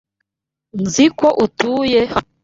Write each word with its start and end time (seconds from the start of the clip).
Nzi 0.83 1.05
ko 1.19 1.27
utuye 1.45 2.01
hano. 2.13 2.29